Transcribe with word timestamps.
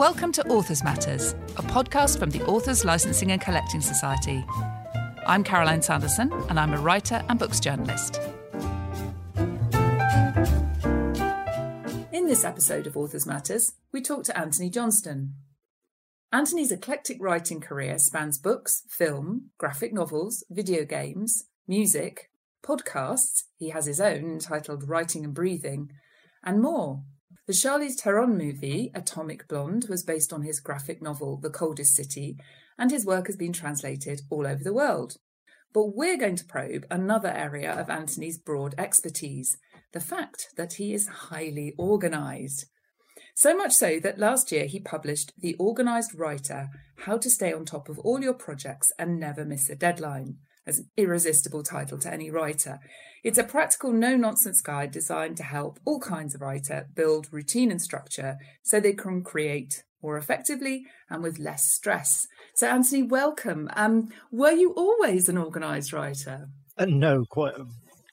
Welcome 0.00 0.32
to 0.32 0.48
Authors 0.48 0.82
Matters, 0.82 1.32
a 1.58 1.62
podcast 1.62 2.18
from 2.18 2.30
the 2.30 2.42
Authors 2.46 2.86
Licensing 2.86 3.32
and 3.32 3.40
Collecting 3.42 3.82
Society. 3.82 4.42
I'm 5.26 5.44
Caroline 5.44 5.82
Sanderson, 5.82 6.32
and 6.48 6.58
I'm 6.58 6.72
a 6.72 6.78
writer 6.78 7.22
and 7.28 7.38
books 7.38 7.60
journalist. 7.60 8.18
In 12.14 12.26
this 12.26 12.44
episode 12.44 12.86
of 12.86 12.96
Authors 12.96 13.26
Matters, 13.26 13.74
we 13.92 14.00
talk 14.00 14.24
to 14.24 14.38
Antony 14.38 14.70
Johnston. 14.70 15.34
Antony's 16.32 16.72
eclectic 16.72 17.18
writing 17.20 17.60
career 17.60 17.98
spans 17.98 18.38
books, 18.38 18.84
film, 18.88 19.50
graphic 19.58 19.92
novels, 19.92 20.42
video 20.48 20.86
games, 20.86 21.44
music, 21.68 22.30
podcasts, 22.64 23.42
he 23.58 23.68
has 23.68 23.84
his 23.84 24.00
own 24.00 24.24
entitled 24.24 24.88
Writing 24.88 25.26
and 25.26 25.34
Breathing, 25.34 25.90
and 26.42 26.62
more. 26.62 27.02
The 27.50 27.56
Charlize 27.56 27.98
Theron 27.98 28.38
movie, 28.38 28.92
Atomic 28.94 29.48
Blonde, 29.48 29.86
was 29.88 30.04
based 30.04 30.32
on 30.32 30.42
his 30.42 30.60
graphic 30.60 31.02
novel, 31.02 31.36
The 31.36 31.50
Coldest 31.50 31.96
City, 31.96 32.38
and 32.78 32.92
his 32.92 33.04
work 33.04 33.26
has 33.26 33.34
been 33.34 33.52
translated 33.52 34.20
all 34.30 34.46
over 34.46 34.62
the 34.62 34.72
world. 34.72 35.16
But 35.72 35.96
we're 35.96 36.16
going 36.16 36.36
to 36.36 36.44
probe 36.44 36.86
another 36.92 37.28
area 37.28 37.72
of 37.72 37.90
Antony's 37.90 38.38
broad 38.38 38.76
expertise 38.78 39.58
the 39.92 39.98
fact 39.98 40.50
that 40.56 40.74
he 40.74 40.94
is 40.94 41.08
highly 41.08 41.74
organised. 41.76 42.66
So 43.34 43.56
much 43.56 43.72
so 43.72 43.98
that 43.98 44.20
last 44.20 44.52
year 44.52 44.66
he 44.66 44.78
published 44.78 45.32
The 45.36 45.56
Organised 45.58 46.14
Writer 46.14 46.68
How 46.98 47.18
to 47.18 47.28
Stay 47.28 47.52
on 47.52 47.64
Top 47.64 47.88
of 47.88 47.98
All 47.98 48.22
Your 48.22 48.34
Projects 48.34 48.92
and 48.96 49.18
Never 49.18 49.44
Miss 49.44 49.68
a 49.68 49.74
Deadline 49.74 50.36
as 50.66 50.78
an 50.78 50.90
irresistible 50.96 51.62
title 51.62 51.98
to 51.98 52.12
any 52.12 52.30
writer. 52.30 52.78
It's 53.22 53.38
a 53.38 53.44
practical, 53.44 53.92
no 53.92 54.16
nonsense 54.16 54.60
guide 54.60 54.92
designed 54.92 55.36
to 55.38 55.42
help 55.42 55.78
all 55.84 56.00
kinds 56.00 56.34
of 56.34 56.40
writer 56.40 56.88
build 56.94 57.28
routine 57.30 57.70
and 57.70 57.80
structure 57.80 58.36
so 58.62 58.80
they 58.80 58.92
can 58.92 59.22
create 59.22 59.84
more 60.02 60.16
effectively 60.16 60.84
and 61.10 61.22
with 61.22 61.38
less 61.38 61.70
stress. 61.70 62.26
So, 62.54 62.68
Antony, 62.68 63.02
welcome. 63.02 63.68
Um, 63.74 64.08
were 64.30 64.52
you 64.52 64.72
always 64.72 65.28
an 65.28 65.36
organised 65.36 65.92
writer? 65.92 66.48
Uh, 66.78 66.86
no, 66.86 67.24
quite 67.28 67.54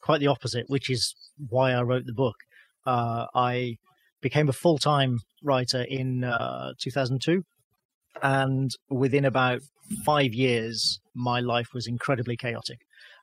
quite 0.02 0.20
the 0.20 0.28
opposite, 0.28 0.66
which 0.68 0.90
is 0.90 1.16
why 1.50 1.72
I 1.72 1.82
wrote 1.82 2.06
the 2.06 2.14
book. 2.14 2.36
Uh, 2.86 3.26
I 3.34 3.78
became 4.22 4.50
a 4.50 4.54
full 4.54 4.78
time 4.78 5.20
writer 5.44 5.86
in 5.88 6.24
uh, 6.24 6.74
2002, 6.82 7.44
and 8.22 8.72
within 8.90 9.26
about 9.26 9.62
five 10.06 10.34
years, 10.34 11.00
my 11.14 11.40
life 11.40 11.70
was 11.74 11.88
incredibly 11.88 12.38
chaotic. 12.38 12.80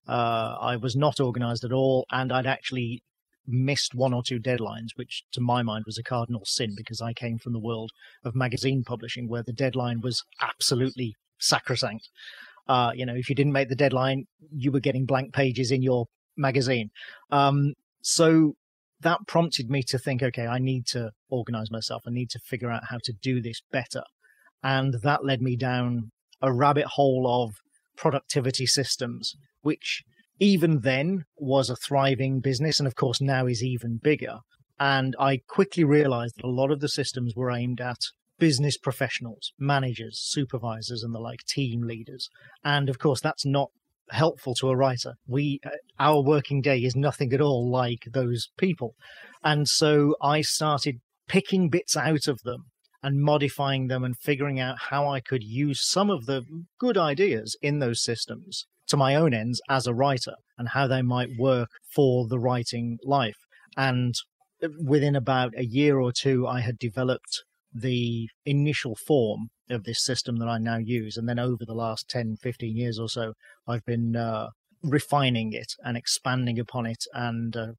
Uh, 0.06 0.56
I 0.60 0.76
was 0.76 0.94
not 0.94 1.20
organized 1.20 1.64
at 1.64 1.72
all, 1.72 2.06
and 2.10 2.32
I'd 2.32 2.46
actually 2.46 3.02
missed 3.46 3.94
one 3.94 4.14
or 4.14 4.22
two 4.22 4.38
deadlines, 4.38 4.88
which 4.96 5.24
to 5.32 5.40
my 5.40 5.62
mind 5.62 5.84
was 5.86 5.98
a 5.98 6.02
cardinal 6.02 6.44
sin 6.44 6.74
because 6.76 7.00
I 7.00 7.12
came 7.12 7.38
from 7.38 7.52
the 7.52 7.60
world 7.60 7.90
of 8.24 8.34
magazine 8.34 8.84
publishing 8.84 9.28
where 9.28 9.42
the 9.42 9.52
deadline 9.52 10.00
was 10.00 10.22
absolutely 10.40 11.14
sacrosanct. 11.38 12.08
Uh, 12.66 12.92
you 12.94 13.04
know, 13.04 13.14
if 13.14 13.28
you 13.28 13.34
didn't 13.34 13.52
make 13.52 13.68
the 13.68 13.74
deadline, 13.74 14.24
you 14.50 14.72
were 14.72 14.80
getting 14.80 15.04
blank 15.04 15.34
pages 15.34 15.70
in 15.70 15.82
your 15.82 16.06
magazine. 16.36 16.90
Um, 17.30 17.74
so 18.00 18.54
that 19.00 19.20
prompted 19.26 19.70
me 19.70 19.82
to 19.82 19.98
think, 19.98 20.22
okay, 20.22 20.46
I 20.46 20.58
need 20.58 20.86
to 20.88 21.10
organize 21.28 21.70
myself. 21.70 22.02
I 22.06 22.10
need 22.10 22.30
to 22.30 22.38
figure 22.38 22.70
out 22.70 22.84
how 22.88 22.98
to 23.04 23.12
do 23.12 23.42
this 23.42 23.60
better. 23.70 24.02
And 24.62 24.94
that 25.02 25.24
led 25.24 25.42
me 25.42 25.56
down 25.56 26.10
a 26.44 26.52
rabbit 26.52 26.86
hole 26.86 27.26
of 27.26 27.56
productivity 27.96 28.66
systems, 28.66 29.34
which 29.62 30.02
even 30.38 30.80
then 30.80 31.24
was 31.36 31.70
a 31.70 31.76
thriving 31.76 32.40
business 32.40 32.78
and 32.78 32.86
of 32.86 32.94
course 32.94 33.20
now 33.20 33.46
is 33.46 33.62
even 33.62 33.98
bigger. 34.02 34.38
And 34.78 35.14
I 35.18 35.38
quickly 35.48 35.84
realized 35.84 36.36
that 36.36 36.44
a 36.44 36.48
lot 36.48 36.70
of 36.70 36.80
the 36.80 36.88
systems 36.88 37.34
were 37.34 37.50
aimed 37.50 37.80
at 37.80 37.98
business 38.38 38.76
professionals, 38.76 39.52
managers, 39.58 40.18
supervisors, 40.20 41.02
and 41.02 41.14
the 41.14 41.20
like, 41.20 41.44
team 41.46 41.82
leaders. 41.82 42.28
And 42.64 42.88
of 42.88 42.98
course, 42.98 43.20
that's 43.20 43.46
not 43.46 43.70
helpful 44.10 44.54
to 44.56 44.68
a 44.68 44.76
writer. 44.76 45.14
We, 45.26 45.60
uh, 45.64 45.70
our 45.98 46.22
working 46.22 46.60
day 46.60 46.80
is 46.80 46.96
nothing 46.96 47.32
at 47.32 47.40
all 47.40 47.70
like 47.70 48.02
those 48.12 48.50
people. 48.58 48.96
And 49.42 49.68
so 49.68 50.16
I 50.20 50.42
started 50.42 51.00
picking 51.28 51.70
bits 51.70 51.96
out 51.96 52.26
of 52.26 52.42
them 52.42 52.66
and 53.04 53.20
modifying 53.20 53.88
them 53.88 54.02
and 54.02 54.16
figuring 54.16 54.58
out 54.58 54.76
how 54.88 55.06
I 55.06 55.20
could 55.20 55.44
use 55.44 55.86
some 55.86 56.08
of 56.08 56.24
the 56.24 56.42
good 56.80 56.96
ideas 56.96 57.54
in 57.60 57.78
those 57.78 58.02
systems 58.02 58.64
to 58.88 58.96
my 58.96 59.14
own 59.14 59.34
ends 59.34 59.60
as 59.68 59.86
a 59.86 59.92
writer 59.92 60.36
and 60.56 60.70
how 60.70 60.86
they 60.86 61.02
might 61.02 61.28
work 61.38 61.68
for 61.94 62.26
the 62.26 62.38
writing 62.38 62.96
life. 63.04 63.36
And 63.76 64.14
within 64.82 65.14
about 65.14 65.52
a 65.54 65.66
year 65.66 66.00
or 66.00 66.12
two, 66.12 66.46
I 66.46 66.60
had 66.60 66.78
developed 66.78 67.44
the 67.74 68.30
initial 68.46 68.96
form 68.96 69.48
of 69.68 69.84
this 69.84 70.02
system 70.02 70.36
that 70.38 70.48
I 70.48 70.56
now 70.56 70.78
use. 70.78 71.18
And 71.18 71.28
then 71.28 71.38
over 71.38 71.66
the 71.66 71.74
last 71.74 72.08
10, 72.08 72.36
15 72.40 72.74
years 72.74 72.98
or 72.98 73.10
so, 73.10 73.34
I've 73.68 73.84
been 73.84 74.16
uh, 74.16 74.48
refining 74.82 75.52
it 75.52 75.74
and 75.84 75.94
expanding 75.94 76.58
upon 76.58 76.86
it 76.86 77.04
and 77.12 77.54
uh, 77.54 77.72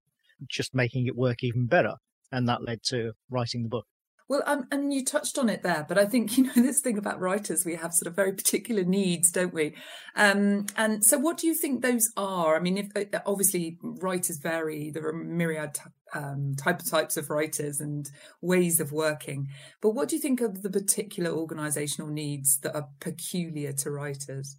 just 0.48 0.76
making 0.76 1.08
it 1.08 1.16
work 1.16 1.38
even 1.42 1.66
better. 1.66 1.96
And 2.32 2.48
that 2.48 2.64
led 2.64 2.84
to 2.90 3.14
writing 3.32 3.64
the 3.64 3.70
book. 3.70 3.86
Well, 4.28 4.42
um, 4.48 4.66
and 4.72 4.92
you 4.92 5.06
touched 5.06 5.38
on 5.38 5.50
it 5.50 5.62
there, 5.62 5.86
but 5.88 6.00
I 6.00 6.06
think, 6.06 6.38
you 6.38 6.46
know, 6.46 6.54
this 6.56 6.82
thing 6.82 6.98
about 6.98 7.20
writers, 7.20 7.64
we 7.66 7.76
have 7.76 7.94
sort 7.94 8.08
of 8.08 8.16
very 8.16 8.34
particular 8.34 8.84
needs, 8.84 9.32
don't 9.32 9.54
we? 9.54 9.76
Um, 10.16 10.66
and 10.76 11.04
so 11.04 11.18
what 11.18 11.38
do 11.38 11.48
you 11.48 11.54
think 11.54 11.82
those 11.82 12.10
are? 12.18 12.56
I 12.56 12.60
mean, 12.60 12.78
if 12.78 12.88
uh, 12.96 13.20
obviously 13.26 13.78
writers 13.82 14.40
vary, 14.42 14.92
there 14.92 15.08
are 15.08 15.14
myriad 15.14 15.78
um, 16.14 16.56
type 16.58 16.82
types 16.90 17.18
of 17.18 17.30
writers 17.30 17.80
and 17.80 18.10
ways 18.42 18.80
of 18.80 18.92
working, 18.92 19.48
but 19.82 19.92
what 19.92 20.10
do 20.10 20.16
you 20.16 20.22
think 20.22 20.42
of 20.42 20.62
the 20.64 20.70
particular 20.70 21.32
organizational 21.32 22.10
needs 22.10 22.58
that 22.60 22.76
are 22.76 22.88
peculiar 23.00 23.74
to 23.74 23.92
writers? 23.92 24.58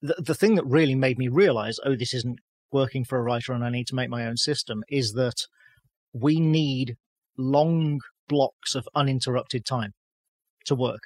The, 0.00 0.16
the 0.18 0.34
thing 0.34 0.54
that 0.56 0.66
really 0.66 0.94
made 0.94 1.18
me 1.18 1.28
realize, 1.28 1.76
oh, 1.84 1.96
this 1.96 2.14
isn't 2.14 2.38
working 2.72 3.04
for 3.04 3.18
a 3.18 3.22
writer 3.22 3.52
and 3.52 3.64
I 3.64 3.70
need 3.70 3.86
to 3.88 3.94
make 3.94 4.10
my 4.10 4.26
own 4.26 4.36
system 4.36 4.82
is 4.88 5.12
that 5.12 5.36
we 6.12 6.40
need 6.40 6.96
long 7.36 8.00
blocks 8.28 8.74
of 8.74 8.88
uninterrupted 8.94 9.64
time 9.64 9.92
to 10.66 10.74
work. 10.74 11.02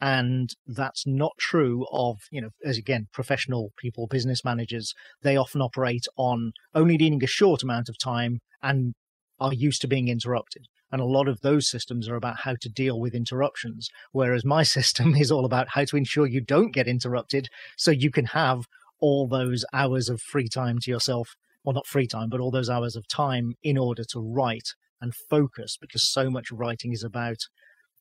And 0.00 0.50
that's 0.66 1.06
not 1.06 1.32
true 1.38 1.86
of, 1.90 2.18
you 2.30 2.40
know, 2.40 2.50
as 2.64 2.76
again, 2.76 3.06
professional 3.12 3.70
people, 3.78 4.06
business 4.06 4.44
managers. 4.44 4.92
They 5.22 5.36
often 5.36 5.62
operate 5.62 6.06
on 6.16 6.52
only 6.74 6.98
needing 6.98 7.24
a 7.24 7.26
short 7.26 7.62
amount 7.62 7.88
of 7.88 7.98
time 7.98 8.40
and 8.62 8.94
are 9.40 9.54
used 9.54 9.80
to 9.82 9.88
being 9.88 10.08
interrupted. 10.08 10.66
And 10.92 11.00
a 11.00 11.06
lot 11.06 11.28
of 11.28 11.40
those 11.40 11.68
systems 11.68 12.08
are 12.08 12.14
about 12.14 12.40
how 12.40 12.54
to 12.60 12.68
deal 12.68 13.00
with 13.00 13.14
interruptions. 13.14 13.88
Whereas 14.12 14.44
my 14.44 14.62
system 14.76 15.14
is 15.14 15.32
all 15.32 15.44
about 15.44 15.68
how 15.70 15.84
to 15.84 15.96
ensure 15.96 16.26
you 16.26 16.40
don't 16.40 16.72
get 16.72 16.86
interrupted 16.86 17.48
so 17.76 17.90
you 17.90 18.10
can 18.10 18.26
have 18.26 18.66
all 19.00 19.26
those 19.26 19.64
hours 19.72 20.08
of 20.08 20.20
free 20.20 20.48
time 20.48 20.78
to 20.80 20.90
yourself. 20.90 21.36
Well, 21.64 21.74
not 21.74 21.86
free 21.86 22.06
time, 22.06 22.28
but 22.28 22.40
all 22.40 22.50
those 22.50 22.70
hours 22.70 22.96
of 22.96 23.08
time 23.08 23.54
in 23.62 23.76
order 23.76 24.04
to 24.10 24.20
write 24.20 24.74
and 25.00 25.14
focus 25.14 25.76
because 25.80 26.10
so 26.10 26.30
much 26.30 26.50
writing 26.50 26.92
is 26.92 27.04
about 27.04 27.38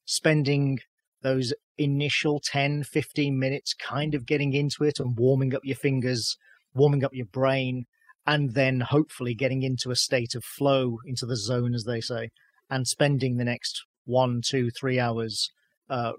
spending 0.06 0.80
those 1.22 1.54
initial 1.78 2.40
10, 2.40 2.84
15 2.84 3.38
minutes 3.38 3.74
kind 3.74 4.14
of 4.14 4.26
getting 4.26 4.54
into 4.54 4.84
it 4.84 5.00
and 5.00 5.18
warming 5.18 5.54
up 5.56 5.62
your 5.64 5.76
fingers, 5.76 6.38
warming 6.74 7.04
up 7.04 7.14
your 7.14 7.26
brain, 7.26 7.86
and 8.28 8.54
then 8.54 8.82
hopefully 8.82 9.34
getting 9.34 9.64
into 9.64 9.92
a 9.92 9.96
state 9.96 10.36
of 10.36 10.44
flow, 10.44 10.98
into 11.06 11.26
the 11.26 11.38
zone, 11.38 11.74
as 11.74 11.84
they 11.84 12.02
say, 12.02 12.30
and 12.70 12.88
spending 12.88 13.38
the 13.38 13.46
next 13.46 13.84
one, 14.06 14.42
two, 14.44 14.70
three 14.70 15.00
hours 15.00 15.52
uh, 15.90 16.14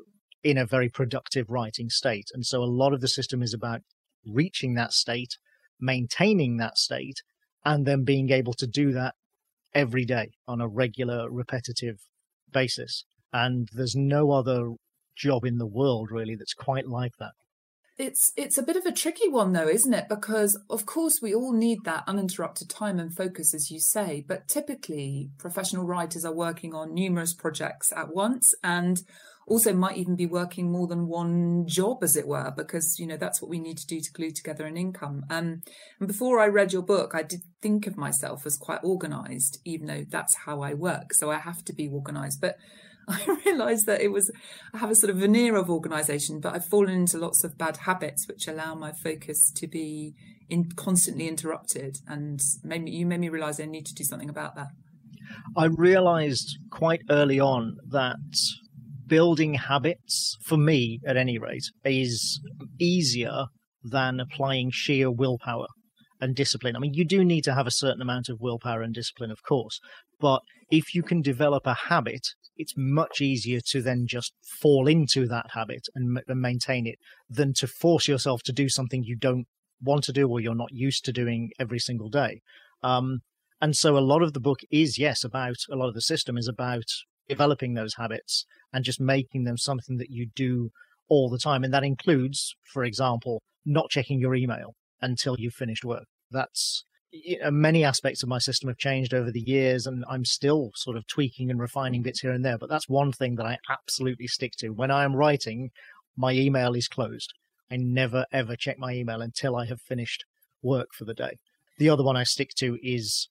in 0.44 0.56
a 0.56 0.66
very 0.66 0.88
productive 0.88 1.50
writing 1.50 1.88
state. 1.88 2.28
And 2.32 2.46
so 2.46 2.62
a 2.62 2.64
lot 2.64 2.92
of 2.92 3.00
the 3.00 3.08
system 3.08 3.42
is 3.42 3.52
about 3.52 3.80
reaching 4.24 4.74
that 4.74 4.92
state, 4.92 5.38
maintaining 5.80 6.56
that 6.58 6.78
state, 6.78 7.22
and 7.64 7.84
then 7.84 8.04
being 8.04 8.30
able 8.30 8.52
to 8.54 8.66
do 8.66 8.92
that 8.92 9.15
every 9.76 10.06
day 10.06 10.30
on 10.48 10.60
a 10.60 10.66
regular, 10.66 11.30
repetitive 11.30 11.98
basis. 12.50 13.04
And 13.32 13.68
there's 13.72 13.94
no 13.94 14.32
other 14.32 14.70
job 15.16 15.44
in 15.44 15.58
the 15.58 15.66
world 15.66 16.08
really 16.10 16.34
that's 16.34 16.54
quite 16.54 16.88
like 16.88 17.12
that. 17.18 17.32
It's 17.98 18.32
it's 18.36 18.58
a 18.58 18.62
bit 18.62 18.76
of 18.76 18.84
a 18.84 18.92
tricky 18.92 19.28
one 19.28 19.52
though, 19.52 19.68
isn't 19.68 19.94
it? 19.94 20.06
Because 20.08 20.58
of 20.68 20.84
course 20.84 21.20
we 21.22 21.34
all 21.34 21.52
need 21.52 21.78
that 21.84 22.04
uninterrupted 22.06 22.68
time 22.68 22.98
and 22.98 23.14
focus, 23.14 23.54
as 23.54 23.70
you 23.70 23.80
say. 23.80 24.22
But 24.26 24.48
typically, 24.48 25.30
professional 25.38 25.86
writers 25.86 26.24
are 26.24 26.34
working 26.34 26.74
on 26.74 26.92
numerous 26.92 27.32
projects 27.32 27.92
at 27.96 28.14
once, 28.14 28.54
and 28.62 29.02
also 29.46 29.72
might 29.72 29.96
even 29.96 30.16
be 30.16 30.26
working 30.26 30.70
more 30.70 30.86
than 30.86 31.06
one 31.06 31.66
job, 31.66 32.02
as 32.02 32.16
it 32.16 32.26
were, 32.26 32.52
because 32.56 32.98
you 32.98 33.06
know 33.06 33.16
that's 33.16 33.40
what 33.40 33.50
we 33.50 33.58
need 33.58 33.78
to 33.78 33.86
do 33.86 34.00
to 34.00 34.12
glue 34.12 34.30
together 34.30 34.66
an 34.66 34.76
income. 34.76 35.24
Um, 35.30 35.62
and 36.00 36.08
before 36.08 36.40
I 36.40 36.46
read 36.46 36.72
your 36.72 36.82
book, 36.82 37.12
I 37.14 37.22
did 37.22 37.42
think 37.62 37.86
of 37.86 37.96
myself 37.96 38.44
as 38.44 38.56
quite 38.56 38.82
organised, 38.82 39.60
even 39.64 39.86
though 39.86 40.04
that's 40.08 40.34
how 40.44 40.62
I 40.62 40.74
work. 40.74 41.14
So 41.14 41.30
I 41.30 41.38
have 41.38 41.64
to 41.64 41.72
be 41.72 41.88
organised, 41.88 42.40
but. 42.40 42.56
I 43.08 43.38
realised 43.46 43.86
that 43.86 44.00
it 44.00 44.10
was 44.10 44.32
I 44.74 44.78
have 44.78 44.90
a 44.90 44.96
sort 44.96 45.10
of 45.10 45.18
veneer 45.18 45.54
of 45.54 45.70
organisation, 45.70 46.40
but 46.40 46.56
I've 46.56 46.66
fallen 46.66 46.92
into 46.92 47.18
lots 47.18 47.44
of 47.44 47.56
bad 47.56 47.76
habits 47.76 48.26
which 48.26 48.48
allow 48.48 48.74
my 48.74 48.90
focus 48.90 49.52
to 49.54 49.68
be 49.68 50.16
in, 50.50 50.70
constantly 50.74 51.28
interrupted, 51.28 51.98
and 52.08 52.40
made 52.64 52.82
me, 52.82 52.90
you 52.90 53.06
made 53.06 53.20
me 53.20 53.28
realise 53.28 53.60
I 53.60 53.66
need 53.66 53.86
to 53.86 53.94
do 53.94 54.02
something 54.02 54.28
about 54.28 54.56
that. 54.56 54.70
I 55.56 55.66
realised 55.66 56.58
quite 56.70 57.02
early 57.08 57.38
on 57.38 57.76
that 57.90 58.16
building 59.06 59.54
habits, 59.54 60.36
for 60.42 60.56
me 60.56 61.00
at 61.06 61.16
any 61.16 61.38
rate, 61.38 61.64
is 61.84 62.40
easier 62.78 63.46
than 63.82 64.20
applying 64.20 64.70
sheer 64.72 65.10
willpower 65.10 65.66
and 66.20 66.34
discipline. 66.34 66.76
I 66.76 66.78
mean, 66.78 66.94
you 66.94 67.04
do 67.04 67.24
need 67.24 67.44
to 67.44 67.54
have 67.54 67.66
a 67.66 67.70
certain 67.70 68.02
amount 68.02 68.28
of 68.28 68.40
willpower 68.40 68.82
and 68.82 68.94
discipline, 68.94 69.30
of 69.30 69.42
course, 69.42 69.80
but 70.18 70.40
if 70.70 70.94
you 70.94 71.02
can 71.02 71.22
develop 71.22 71.66
a 71.66 71.74
habit, 71.88 72.26
it's 72.56 72.74
much 72.76 73.20
easier 73.20 73.60
to 73.68 73.82
then 73.82 74.06
just 74.08 74.32
fall 74.60 74.88
into 74.88 75.26
that 75.28 75.46
habit 75.52 75.82
and, 75.94 76.18
and 76.26 76.40
maintain 76.40 76.86
it 76.86 76.98
than 77.28 77.52
to 77.54 77.66
force 77.66 78.08
yourself 78.08 78.42
to 78.44 78.52
do 78.52 78.68
something 78.68 79.02
you 79.04 79.16
don't 79.16 79.46
want 79.80 80.04
to 80.04 80.12
do 80.12 80.26
or 80.28 80.40
you're 80.40 80.54
not 80.54 80.72
used 80.72 81.04
to 81.04 81.12
doing 81.12 81.50
every 81.58 81.78
single 81.78 82.08
day. 82.08 82.40
Um, 82.82 83.20
and 83.60 83.76
so 83.76 83.96
a 83.96 84.00
lot 84.00 84.22
of 84.22 84.32
the 84.32 84.40
book 84.40 84.60
is, 84.70 84.98
yes, 84.98 85.22
about 85.22 85.56
a 85.70 85.76
lot 85.76 85.88
of 85.88 85.94
the 85.94 86.00
system 86.00 86.36
is 86.36 86.48
about 86.48 86.84
developing 87.28 87.74
those 87.74 87.94
habits 87.94 88.44
and 88.72 88.84
just 88.84 89.00
making 89.00 89.44
them 89.44 89.56
something 89.56 89.98
that 89.98 90.10
you 90.10 90.28
do 90.34 90.70
all 91.08 91.28
the 91.28 91.38
time. 91.38 91.64
And 91.64 91.72
that 91.72 91.84
includes, 91.84 92.54
for 92.72 92.84
example, 92.84 93.42
not 93.64 93.90
checking 93.90 94.20
your 94.20 94.34
email 94.34 94.74
until 95.00 95.36
you've 95.38 95.54
finished 95.54 95.84
work. 95.84 96.04
That's 96.30 96.84
you 97.10 97.38
uh, 97.40 97.46
know, 97.46 97.50
many 97.52 97.84
aspects 97.84 98.22
of 98.22 98.28
my 98.28 98.38
system 98.38 98.68
have 98.68 98.78
changed 98.78 99.14
over 99.14 99.30
the 99.30 99.40
years, 99.40 99.86
and 99.86 100.04
I'm 100.08 100.24
still 100.24 100.70
sort 100.74 100.96
of 100.96 101.06
tweaking 101.06 101.50
and 101.50 101.60
refining 101.60 102.02
bits 102.02 102.20
here 102.20 102.32
and 102.32 102.44
there. 102.44 102.58
But 102.58 102.68
that's 102.68 102.88
one 102.88 103.12
thing 103.12 103.36
that 103.36 103.46
I 103.46 103.58
absolutely 103.70 104.26
stick 104.26 104.52
to. 104.58 104.70
When 104.70 104.90
I 104.90 105.04
am 105.04 105.16
writing, 105.16 105.70
my 106.16 106.32
email 106.32 106.74
is 106.74 106.88
closed. 106.88 107.32
I 107.70 107.76
never 107.76 108.26
ever 108.32 108.56
check 108.56 108.78
my 108.78 108.92
email 108.92 109.20
until 109.20 109.56
I 109.56 109.66
have 109.66 109.80
finished 109.80 110.24
work 110.62 110.88
for 110.92 111.04
the 111.04 111.14
day. 111.14 111.36
The 111.78 111.90
other 111.90 112.04
one 112.04 112.16
I 112.16 112.24
stick 112.24 112.50
to 112.58 112.78
is 112.82 113.28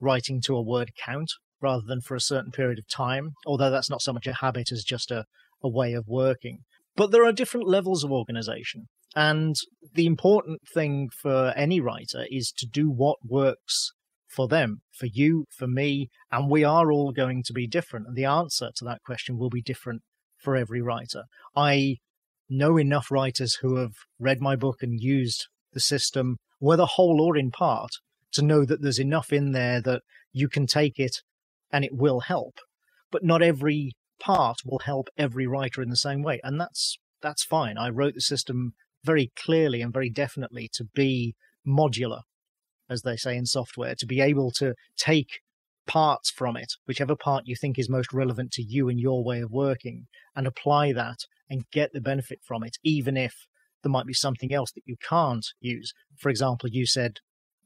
writing 0.00 0.40
to 0.42 0.56
a 0.56 0.62
word 0.62 0.92
count 1.02 1.32
rather 1.60 1.82
than 1.86 2.00
for 2.00 2.14
a 2.14 2.20
certain 2.20 2.50
period 2.50 2.78
of 2.78 2.88
time, 2.88 3.30
although 3.46 3.70
that's 3.70 3.90
not 3.90 4.02
so 4.02 4.12
much 4.12 4.26
a 4.26 4.34
habit 4.34 4.72
as 4.72 4.84
just 4.84 5.10
a, 5.10 5.24
a 5.62 5.68
way 5.68 5.92
of 5.94 6.06
working. 6.06 6.58
But 6.96 7.10
there 7.10 7.24
are 7.24 7.32
different 7.32 7.68
levels 7.68 8.04
of 8.04 8.12
organization. 8.12 8.88
And 9.14 9.56
the 9.94 10.06
important 10.06 10.60
thing 10.72 11.08
for 11.22 11.52
any 11.56 11.80
writer 11.80 12.26
is 12.30 12.52
to 12.58 12.66
do 12.66 12.90
what 12.90 13.16
works 13.24 13.92
for 14.28 14.48
them, 14.48 14.82
for 14.92 15.06
you, 15.06 15.46
for 15.50 15.66
me, 15.66 16.08
and 16.30 16.50
we 16.50 16.64
are 16.64 16.92
all 16.92 17.12
going 17.12 17.42
to 17.46 17.52
be 17.52 17.66
different. 17.66 18.06
And 18.06 18.16
the 18.16 18.26
answer 18.26 18.70
to 18.76 18.84
that 18.84 19.00
question 19.04 19.38
will 19.38 19.48
be 19.48 19.62
different 19.62 20.02
for 20.36 20.56
every 20.56 20.82
writer. 20.82 21.24
I 21.54 21.96
know 22.48 22.76
enough 22.76 23.10
writers 23.10 23.56
who 23.62 23.76
have 23.76 23.92
read 24.18 24.40
my 24.40 24.56
book 24.56 24.82
and 24.82 25.00
used 25.00 25.46
the 25.72 25.80
system, 25.80 26.36
whether 26.58 26.84
whole 26.84 27.20
or 27.20 27.36
in 27.36 27.50
part, 27.50 27.90
to 28.32 28.42
know 28.42 28.64
that 28.64 28.82
there's 28.82 29.00
enough 29.00 29.32
in 29.32 29.52
there 29.52 29.80
that 29.80 30.02
you 30.32 30.48
can 30.48 30.66
take 30.66 30.98
it 30.98 31.22
and 31.70 31.84
it 31.84 31.94
will 31.94 32.20
help. 32.20 32.58
But 33.10 33.24
not 33.24 33.42
every 33.42 33.92
part 34.20 34.58
will 34.64 34.80
help 34.80 35.08
every 35.16 35.46
writer 35.46 35.82
in 35.82 35.90
the 35.90 35.96
same 35.96 36.22
way. 36.22 36.40
And 36.42 36.60
that's 36.60 36.98
that's 37.22 37.44
fine. 37.44 37.78
I 37.78 37.88
wrote 37.88 38.14
the 38.14 38.20
system 38.20 38.72
very 39.04 39.32
clearly 39.36 39.82
and 39.82 39.92
very 39.92 40.10
definitely 40.10 40.68
to 40.74 40.84
be 40.94 41.34
modular, 41.66 42.20
as 42.90 43.02
they 43.02 43.16
say 43.16 43.36
in 43.36 43.46
software, 43.46 43.94
to 43.98 44.06
be 44.06 44.20
able 44.20 44.50
to 44.52 44.74
take 44.96 45.40
parts 45.86 46.30
from 46.30 46.56
it, 46.56 46.72
whichever 46.86 47.16
part 47.16 47.44
you 47.46 47.56
think 47.56 47.78
is 47.78 47.88
most 47.88 48.12
relevant 48.12 48.50
to 48.52 48.62
you 48.62 48.88
and 48.88 48.98
your 49.00 49.24
way 49.24 49.40
of 49.40 49.50
working, 49.50 50.06
and 50.34 50.46
apply 50.46 50.92
that 50.92 51.18
and 51.48 51.70
get 51.72 51.92
the 51.92 52.00
benefit 52.00 52.40
from 52.42 52.64
it, 52.64 52.76
even 52.82 53.16
if 53.16 53.46
there 53.82 53.90
might 53.90 54.06
be 54.06 54.12
something 54.12 54.52
else 54.52 54.72
that 54.72 54.82
you 54.84 54.96
can't 55.08 55.46
use. 55.60 55.92
For 56.18 56.28
example, 56.28 56.68
you 56.70 56.86
said 56.86 57.18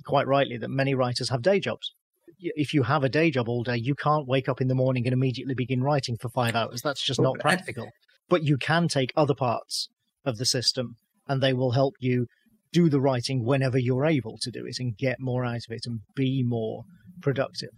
quite 0.04 0.26
rightly 0.26 0.58
that 0.58 0.68
many 0.68 0.94
writers 0.94 1.30
have 1.30 1.42
day 1.42 1.60
jobs. 1.60 1.94
If 2.40 2.72
you 2.72 2.82
have 2.84 3.04
a 3.04 3.08
day 3.08 3.30
job 3.30 3.48
all 3.48 3.62
day, 3.62 3.76
you 3.76 3.94
can't 3.94 4.26
wake 4.26 4.48
up 4.48 4.60
in 4.60 4.68
the 4.68 4.74
morning 4.74 5.06
and 5.06 5.12
immediately 5.12 5.54
begin 5.54 5.82
writing 5.82 6.16
for 6.20 6.28
five 6.30 6.54
hours. 6.54 6.80
That's 6.82 7.04
just 7.04 7.20
not 7.20 7.38
practical. 7.38 7.88
But 8.28 8.44
you 8.44 8.56
can 8.56 8.88
take 8.88 9.12
other 9.16 9.34
parts 9.34 9.88
of 10.24 10.38
the 10.38 10.46
system 10.46 10.96
and 11.28 11.42
they 11.42 11.52
will 11.52 11.72
help 11.72 11.94
you 12.00 12.26
do 12.72 12.88
the 12.88 13.00
writing 13.00 13.44
whenever 13.44 13.78
you're 13.78 14.06
able 14.06 14.38
to 14.40 14.50
do 14.50 14.64
it 14.64 14.76
and 14.78 14.96
get 14.96 15.16
more 15.18 15.44
out 15.44 15.56
of 15.56 15.70
it 15.70 15.82
and 15.86 16.00
be 16.14 16.42
more 16.44 16.84
productive. 17.20 17.70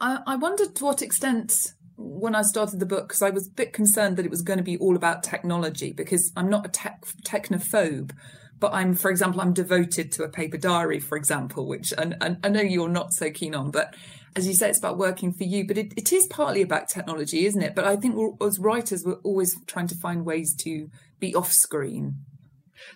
I, 0.00 0.18
I 0.26 0.36
wondered 0.36 0.76
to 0.76 0.84
what 0.84 1.02
extent 1.02 1.72
when 1.96 2.34
I 2.34 2.42
started 2.42 2.80
the 2.80 2.86
book, 2.86 3.08
because 3.08 3.22
I 3.22 3.30
was 3.30 3.46
a 3.46 3.52
bit 3.52 3.72
concerned 3.72 4.16
that 4.16 4.26
it 4.26 4.30
was 4.30 4.42
going 4.42 4.58
to 4.58 4.64
be 4.64 4.76
all 4.78 4.96
about 4.96 5.22
technology, 5.22 5.92
because 5.92 6.32
I'm 6.36 6.50
not 6.50 6.66
a 6.66 6.68
tech, 6.68 7.04
technophobe, 7.24 8.10
but 8.60 8.72
I'm, 8.72 8.94
for 8.94 9.10
example, 9.10 9.40
I'm 9.40 9.52
devoted 9.52 10.12
to 10.12 10.24
a 10.24 10.28
paper 10.28 10.56
diary, 10.56 11.00
for 11.00 11.16
example, 11.16 11.66
which 11.66 11.92
and, 11.96 12.16
and 12.20 12.38
I 12.42 12.48
know 12.48 12.62
you're 12.62 12.88
not 12.88 13.12
so 13.12 13.30
keen 13.30 13.54
on, 13.54 13.70
but 13.70 13.94
as 14.36 14.48
you 14.48 14.54
say, 14.54 14.68
it's 14.68 14.78
about 14.78 14.98
working 14.98 15.32
for 15.32 15.44
you, 15.44 15.66
but 15.66 15.78
it, 15.78 15.92
it 15.96 16.12
is 16.12 16.26
partly 16.26 16.62
about 16.62 16.88
technology, 16.88 17.46
isn't 17.46 17.62
it? 17.62 17.74
But 17.74 17.84
I 17.84 17.94
think 17.96 18.16
as 18.42 18.58
writers, 18.58 19.04
we're 19.04 19.20
always 19.22 19.56
trying 19.66 19.86
to 19.88 19.94
find 19.94 20.24
ways 20.24 20.54
to 20.56 20.88
be 21.20 21.34
off 21.34 21.52
screen 21.52 22.24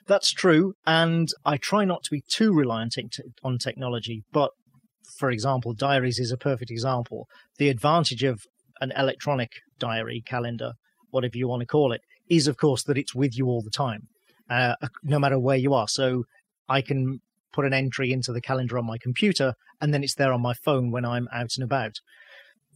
that's 0.07 0.31
true, 0.31 0.75
and 0.87 1.29
I 1.45 1.57
try 1.57 1.85
not 1.85 2.03
to 2.05 2.11
be 2.11 2.23
too 2.29 2.53
reliant 2.53 2.97
on 3.43 3.59
technology. 3.59 4.25
But 4.33 4.51
for 5.17 5.31
example, 5.31 5.75
diaries 5.75 6.19
is 6.19 6.33
a 6.33 6.37
perfect 6.37 6.71
example. 6.71 7.27
The 7.59 7.69
advantage 7.69 8.23
of 8.23 8.43
an 8.81 8.93
electronic 8.97 9.51
diary, 9.79 10.23
calendar, 10.25 10.73
whatever 11.11 11.37
you 11.37 11.49
want 11.49 11.61
to 11.61 11.67
call 11.67 11.93
it, 11.93 12.01
is 12.29 12.47
of 12.47 12.57
course 12.57 12.83
that 12.85 12.99
it's 12.99 13.15
with 13.15 13.37
you 13.37 13.47
all 13.47 13.63
the 13.63 13.71
time, 13.71 14.09
uh, 14.49 14.75
no 15.03 15.19
matter 15.19 15.39
where 15.39 15.57
you 15.57 15.75
are. 15.75 15.89
So 15.89 16.25
I 16.69 16.83
can 16.83 17.21
put 17.53 17.65
an 17.65 17.73
entry 17.73 18.13
into 18.13 18.33
the 18.33 18.41
calendar 18.41 18.79
on 18.79 18.87
my 18.87 18.99
computer, 18.99 19.55
and 19.81 19.93
then 19.93 20.03
it's 20.03 20.15
there 20.15 20.33
on 20.33 20.43
my 20.43 20.55
phone 20.55 20.91
when 20.91 21.05
I'm 21.05 21.29
out 21.33 21.53
and 21.57 21.65
about 21.65 22.01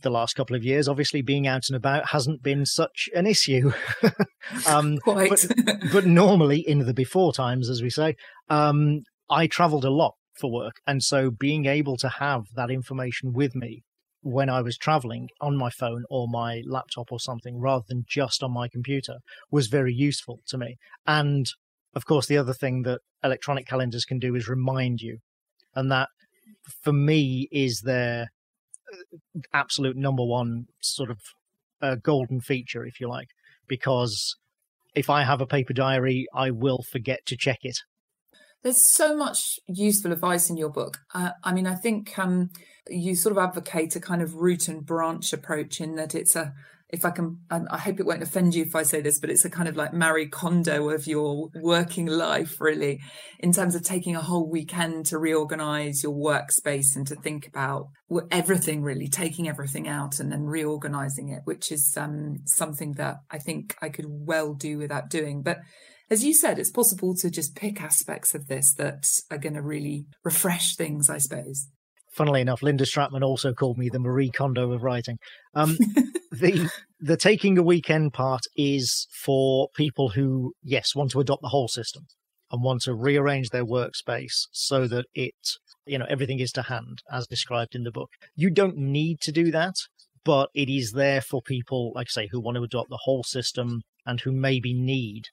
the 0.03 0.11
last 0.11 0.35
couple 0.35 0.57
of 0.57 0.65
years, 0.65 0.89
obviously 0.89 1.23
being 1.23 1.47
out 1.47 1.63
and 1.69 1.77
about 1.77 2.11
hasn't 2.11 2.43
been 2.43 2.67
such 2.67 3.09
an 3.15 3.27
issue. 3.27 3.73
um, 4.67 4.99
Quite. 4.99 5.31
but, 5.31 5.79
but, 5.93 6.07
normally 6.07 6.59
in 6.59 6.81
the 6.81 6.95
before 6.95 7.33
times, 7.33 7.71
as 7.71 7.83
we 7.83 7.91
say, 7.91 8.17
um, 8.51 9.03
I 9.31 9.47
traveled 9.47 9.85
a 9.85 9.91
lot 9.91 10.15
for 10.35 10.51
work. 10.53 10.81
And 10.87 11.03
so 11.03 11.31
being 11.31 11.67
able 11.67 11.97
to 11.99 12.09
have 12.09 12.47
that 12.55 12.71
information 12.71 13.33
with 13.33 13.55
me 13.55 13.85
when 14.23 14.49
I 14.49 14.63
was 14.63 14.79
traveling 14.79 15.29
on 15.41 15.57
my 15.57 15.71
phone 15.71 16.05
or 16.09 16.29
my 16.29 16.63
laptop 16.65 17.11
or 17.11 17.19
something 17.19 17.59
rather 17.59 17.85
than 17.89 18.05
just 18.09 18.43
on 18.43 18.53
my 18.53 18.69
computer 18.69 19.19
was 19.51 19.67
very 19.67 19.93
useful 19.93 20.41
to 20.49 20.57
me. 20.57 20.77
And 21.07 21.47
of 21.95 22.07
course, 22.07 22.27
the 22.27 22.39
other 22.39 22.55
thing 22.55 22.83
that 22.83 23.01
electronic 23.23 23.67
calendars 23.67 24.05
can 24.05 24.19
do 24.19 24.35
is 24.35 24.49
remind 24.49 25.01
you. 25.01 25.19
And 25.75 25.91
that 25.91 26.09
for 26.83 26.93
me 26.93 27.49
is 27.51 27.83
their 27.85 28.29
absolute 29.53 29.97
number 29.97 30.25
one 30.25 30.67
sort 30.81 31.11
of 31.11 31.19
uh, 31.81 31.97
golden 31.97 32.41
feature, 32.41 32.85
if 32.87 33.01
you 33.01 33.09
like, 33.09 33.29
because 33.67 34.37
if 34.95 35.11
I 35.11 35.25
have 35.25 35.41
a 35.41 35.47
paper 35.47 35.73
diary, 35.73 36.27
I 36.35 36.51
will 36.51 36.85
forget 36.91 37.27
to 37.27 37.37
check 37.37 37.59
it. 37.63 37.79
There's 38.63 38.87
so 38.87 39.17
much 39.17 39.59
useful 39.67 40.13
advice 40.13 40.49
in 40.49 40.57
your 40.57 40.71
book. 40.71 40.99
Uh, 41.13 41.31
I 41.43 41.53
mean, 41.53 41.67
I 41.67 41.75
think 41.75 42.19
um, 42.19 42.51
you 42.89 43.17
sort 43.17 43.37
of 43.37 43.43
advocate 43.43 43.97
a 43.97 44.01
kind 44.01 44.23
of 44.23 44.35
root 44.35 44.69
and 44.69 44.87
branch 44.87 45.33
approach 45.33 45.81
in 45.81 45.97
that 45.97 46.15
it's 46.15 46.37
a 46.37 46.53
if 46.93 47.07
I 47.07 47.11
can, 47.11 47.39
I 47.51 47.79
hope 47.79 48.01
it 48.01 48.07
won't 48.07 48.23
offend 48.23 48.55
you 48.55 48.65
if 48.65 48.77
I 48.77 48.83
say 48.83 49.01
this, 49.01 49.19
but 49.19 49.31
it's 49.31 49.47
a 49.47 49.51
kind 49.51 49.67
of 49.67 49.77
like 49.77 49.95
Marie 49.95 50.29
Kondo 50.29 50.91
of 50.91 51.07
your 51.07 51.49
working 51.55 52.05
life, 52.05 52.61
really, 52.61 53.01
in 53.39 53.51
terms 53.51 53.75
of 53.75 53.83
taking 53.83 54.15
a 54.15 54.21
whole 54.21 54.47
weekend 54.47 55.07
to 55.07 55.19
reorganize 55.19 56.03
your 56.03 56.13
workspace 56.13 56.95
and 56.95 57.07
to 57.07 57.17
think 57.17 57.47
about 57.47 57.89
everything, 58.31 58.83
really, 58.83 59.09
taking 59.09 59.49
everything 59.49 59.89
out 59.89 60.21
and 60.21 60.31
then 60.31 60.45
reorganizing 60.45 61.31
it, 61.31 61.41
which 61.45 61.73
is 61.73 61.97
um, 61.97 62.41
something 62.45 62.93
that 62.95 63.17
I 63.31 63.39
think 63.39 63.75
I 63.81 63.89
could 63.89 64.07
well 64.07 64.53
do 64.53 64.77
without 64.77 65.09
doing. 65.09 65.43
But 65.43 65.61
as 66.13 66.25
you 66.25 66.35
said, 66.35 66.59
it's 66.59 66.71
possible 66.71 67.15
to 67.17 67.31
just 67.31 67.57
pick 67.57 67.83
aspects 67.83 68.35
of 68.35 68.47
this 68.47 68.75
that 68.75 69.07
are 69.31 69.39
going 69.39 69.55
to 69.55 69.63
really 69.63 70.07
refresh 70.23 70.77
things, 70.77 71.09
I 71.09 71.19
suppose 71.19 71.69
funnily 72.13 72.43
enough, 72.43 72.63
Linda 72.63 72.85
Stratmann 72.85 73.25
also 73.25 73.53
called 73.53 73.79
me 73.79 73.89
the 73.89 73.99
Marie 73.99 74.31
Kondo 74.31 74.71
of 74.73 74.83
writing. 74.83 75.19
Um, 75.55 75.77
the 76.31 76.71
the 77.01 77.17
taking 77.17 77.59
a 77.59 77.63
weekend 77.63 78.13
part 78.13 78.43
is 78.57 79.09
for 79.11 79.69
people 79.75 80.11
who, 80.11 80.53
yes, 80.63 80.95
want 80.95 81.11
to 81.13 81.21
adopt 81.21 81.43
the 81.43 81.49
whole 81.49 81.69
system 81.69 82.05
and 82.51 82.63
want 82.63 82.83
to 82.83 82.95
rearrange 82.95 83.49
their 83.49 83.65
workspace 83.65 84.47
so 84.53 84.87
that 84.87 85.07
it, 85.15 85.35
you 85.87 85.99
know, 85.99 86.07
everything 86.09 86.39
is 86.39 86.53
to 86.53 86.63
hand 86.63 87.03
as 87.11 87.27
described 87.27 87.75
in 87.75 87.83
the 87.83 87.91
book. 87.91 88.11
You 88.37 88.51
don't 88.51 88.77
need 88.77 89.21
to 89.23 89.33
do 89.33 89.51
that, 89.51 89.75
but 90.25 90.51
it 90.55 90.69
is 90.69 90.93
there 90.93 91.23
for 91.23 91.43
people, 91.43 91.93
like 91.95 92.09
I 92.11 92.13
say, 92.23 92.29
who 92.31 92.41
want 92.41 92.57
to 92.57 92.63
adopt 92.63 92.91
the 92.91 93.01
whole 93.03 93.25
system 93.25 93.83
and 94.05 94.21
who 94.21 94.33
maybe 94.33 94.75
need 94.75 95.25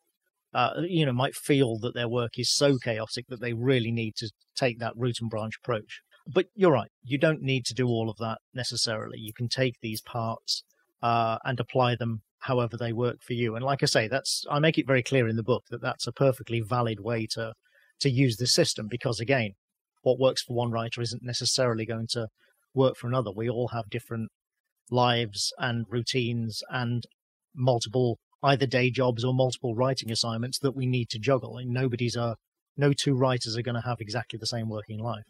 uh, 0.53 0.81
you 0.81 1.05
know, 1.05 1.13
might 1.13 1.35
feel 1.35 1.77
that 1.79 1.93
their 1.93 2.07
work 2.07 2.37
is 2.37 2.53
so 2.53 2.77
chaotic 2.77 3.25
that 3.29 3.41
they 3.41 3.53
really 3.53 3.91
need 3.91 4.15
to 4.15 4.31
take 4.55 4.79
that 4.79 4.93
root 4.95 5.17
and 5.21 5.29
branch 5.29 5.53
approach 5.63 6.01
but 6.31 6.45
you're 6.55 6.71
right. 6.71 6.91
You 7.03 7.17
don't 7.17 7.41
need 7.41 7.65
to 7.65 7.73
do 7.73 7.87
all 7.87 8.09
of 8.09 8.17
that 8.17 8.39
necessarily. 8.53 9.17
You 9.19 9.33
can 9.33 9.47
take 9.47 9.75
these 9.81 10.01
parts 10.01 10.63
uh, 11.01 11.37
and 11.43 11.59
apply 11.59 11.95
them 11.95 12.21
however 12.43 12.77
they 12.77 12.93
work 12.93 13.17
for 13.21 13.33
you. 13.33 13.55
And 13.55 13.65
like 13.65 13.83
I 13.83 13.87
say, 13.87 14.07
that's 14.07 14.45
I 14.49 14.59
make 14.59 14.77
it 14.77 14.87
very 14.87 15.03
clear 15.03 15.27
in 15.27 15.35
the 15.35 15.43
book 15.43 15.63
that 15.69 15.81
that's 15.81 16.07
a 16.07 16.11
perfectly 16.11 16.61
valid 16.61 16.99
way 16.99 17.27
to 17.31 17.53
to 18.01 18.09
use 18.09 18.37
the 18.37 18.47
system 18.47 18.87
because 18.89 19.19
again, 19.19 19.51
what 20.03 20.19
works 20.19 20.43
for 20.43 20.55
one 20.55 20.71
writer 20.71 21.01
isn't 21.01 21.23
necessarily 21.23 21.85
going 21.85 22.07
to 22.11 22.27
work 22.73 22.95
for 22.95 23.07
another. 23.07 23.31
We 23.35 23.49
all 23.49 23.69
have 23.69 23.89
different 23.89 24.29
lives 24.89 25.51
and 25.57 25.85
routines 25.89 26.61
and 26.69 27.03
multiple 27.55 28.19
either 28.43 28.65
day 28.65 28.89
jobs 28.89 29.23
or 29.23 29.33
multiple 29.33 29.75
writing 29.75 30.11
assignments 30.11 30.59
that 30.59 30.75
we 30.75 30.85
need 30.85 31.09
to 31.09 31.19
juggle. 31.19 31.57
And 31.57 31.71
nobody's 31.71 32.15
a 32.15 32.35
no 32.77 32.93
two 32.93 33.15
writers 33.15 33.57
are 33.57 33.61
going 33.61 33.75
to 33.75 33.87
have 33.87 33.97
exactly 33.99 34.39
the 34.39 34.47
same 34.47 34.69
working 34.69 34.99
life. 34.99 35.25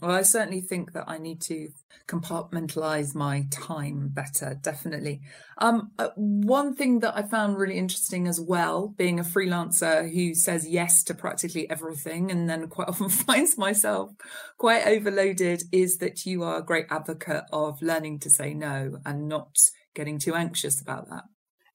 Well, 0.00 0.12
I 0.12 0.22
certainly 0.22 0.62
think 0.62 0.92
that 0.92 1.04
I 1.06 1.18
need 1.18 1.42
to 1.42 1.68
compartmentalize 2.08 3.14
my 3.14 3.44
time 3.50 4.08
better, 4.08 4.58
definitely. 4.58 5.20
Um, 5.58 5.90
uh, 5.98 6.08
one 6.16 6.74
thing 6.74 7.00
that 7.00 7.14
I 7.14 7.22
found 7.22 7.58
really 7.58 7.76
interesting 7.76 8.26
as 8.26 8.40
well, 8.40 8.88
being 8.96 9.20
a 9.20 9.24
freelancer 9.24 10.10
who 10.10 10.34
says 10.34 10.66
yes 10.66 11.04
to 11.04 11.14
practically 11.14 11.68
everything 11.68 12.30
and 12.30 12.48
then 12.48 12.66
quite 12.68 12.88
often 12.88 13.10
finds 13.10 13.58
myself 13.58 14.12
quite 14.56 14.86
overloaded, 14.86 15.64
is 15.70 15.98
that 15.98 16.24
you 16.24 16.42
are 16.44 16.56
a 16.56 16.64
great 16.64 16.86
advocate 16.88 17.44
of 17.52 17.82
learning 17.82 18.20
to 18.20 18.30
say 18.30 18.54
no 18.54 19.00
and 19.04 19.28
not 19.28 19.54
getting 19.94 20.18
too 20.18 20.34
anxious 20.34 20.80
about 20.80 21.10
that. 21.10 21.24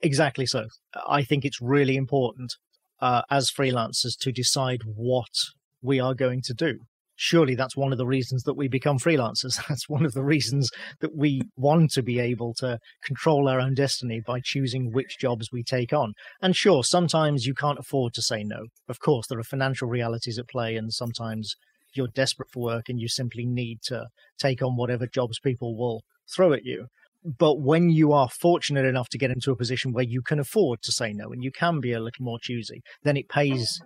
Exactly 0.06 0.46
so. 0.46 0.68
I 1.08 1.24
think 1.24 1.46
it's 1.46 1.62
really 1.62 1.96
important 1.96 2.54
uh, 3.02 3.24
as 3.30 3.52
freelancers 3.52 4.18
to 4.20 4.32
decide 4.32 4.82
what 4.86 5.36
we 5.82 6.00
are 6.00 6.14
going 6.14 6.42
to 6.44 6.54
do 6.54 6.80
surely 7.16 7.56
that's 7.56 7.78
one 7.78 7.92
of 7.92 7.98
the 7.98 8.06
reasons 8.06 8.44
that 8.44 8.56
we 8.56 8.68
become 8.68 9.00
freelancers. 9.00 9.60
That's 9.70 9.90
one 9.90 10.06
of 10.06 10.14
the 10.14 10.24
reasons 10.24 10.70
that 11.00 11.16
we 11.16 11.42
want 11.56 11.92
to 11.92 12.04
be 12.04 12.20
able 12.20 12.54
to 12.56 12.80
control 13.04 13.48
our 13.48 13.60
own 13.60 13.74
destiny 13.74 14.22
by 14.26 14.42
choosing 14.44 14.92
which 14.92 15.18
jobs 15.18 15.50
we 15.52 15.64
take 15.64 15.94
on. 15.94 16.14
And 16.42 16.56
sure, 16.56 16.84
sometimes 16.84 17.46
you 17.46 17.54
can't 17.54 17.80
afford 17.80 18.14
to 18.16 18.22
say 18.22 18.44
no. 18.44 18.66
Of 18.90 19.00
course, 19.00 19.28
there 19.28 19.40
are 19.40 19.44
financial 19.44 19.88
realities 19.88 20.38
at 20.38 20.50
play, 20.50 20.76
and 20.76 20.94
sometimes 20.94 21.56
you're 21.94 22.08
desperate 22.08 22.50
for 22.52 22.62
work 22.62 22.90
and 22.90 23.00
you 23.00 23.08
simply 23.08 23.46
need 23.46 23.80
to 23.84 24.08
take 24.38 24.62
on 24.62 24.76
whatever 24.76 25.08
jobs 25.08 25.40
people 25.40 25.78
will 25.78 26.04
throw 26.34 26.52
at 26.52 26.66
you. 26.66 26.88
But 27.26 27.60
when 27.60 27.90
you 27.90 28.14
are 28.14 28.30
fortunate 28.30 28.86
enough 28.86 29.10
to 29.10 29.18
get 29.18 29.32
into 29.32 29.52
a 29.52 29.56
position 29.56 29.92
where 29.92 30.04
you 30.04 30.22
can 30.22 30.40
afford 30.40 30.84
to 30.84 30.92
say 30.92 31.12
no 31.12 31.32
and 31.32 31.44
you 31.44 31.52
can 31.52 31.80
be 31.80 31.92
a 31.92 32.00
little 32.00 32.24
more 32.24 32.38
choosy, 32.40 32.82
then 33.04 33.18
it 33.18 33.30
pays 33.30 33.82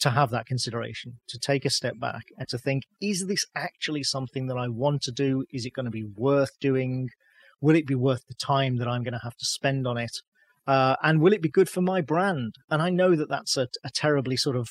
to 0.00 0.10
have 0.10 0.30
that 0.30 0.46
consideration, 0.46 1.20
to 1.28 1.38
take 1.38 1.64
a 1.64 1.70
step 1.70 1.94
back 2.00 2.22
and 2.36 2.48
to 2.48 2.58
think, 2.58 2.84
is 3.00 3.26
this 3.26 3.44
actually 3.54 4.02
something 4.02 4.46
that 4.46 4.56
I 4.56 4.68
want 4.68 5.02
to 5.02 5.12
do? 5.12 5.44
Is 5.52 5.66
it 5.66 5.74
going 5.74 5.84
to 5.84 5.90
be 5.90 6.06
worth 6.16 6.58
doing? 6.58 7.10
Will 7.60 7.76
it 7.76 7.86
be 7.86 7.94
worth 7.94 8.26
the 8.26 8.34
time 8.34 8.78
that 8.78 8.88
I'm 8.88 9.04
going 9.04 9.12
to 9.12 9.20
have 9.22 9.36
to 9.36 9.44
spend 9.44 9.86
on 9.86 9.98
it? 9.98 10.16
Uh, 10.66 10.96
and 11.02 11.20
will 11.20 11.32
it 11.32 11.42
be 11.42 11.50
good 11.50 11.68
for 11.68 11.82
my 11.82 12.00
brand? 12.00 12.54
And 12.70 12.82
I 12.82 12.90
know 12.90 13.14
that 13.14 13.28
that's 13.28 13.56
a, 13.56 13.68
a 13.84 13.90
terribly 13.90 14.36
sort 14.36 14.56
of 14.56 14.68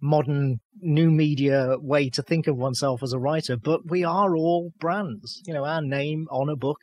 modern 0.00 0.58
new 0.80 1.10
media 1.10 1.76
way 1.78 2.10
to 2.10 2.22
think 2.22 2.48
of 2.48 2.56
oneself 2.56 3.02
as 3.02 3.12
a 3.12 3.18
writer, 3.18 3.56
but 3.56 3.88
we 3.88 4.02
are 4.04 4.36
all 4.36 4.72
brands. 4.80 5.40
You 5.46 5.54
know, 5.54 5.64
our 5.64 5.80
name 5.80 6.26
on 6.30 6.48
a 6.48 6.56
book 6.56 6.80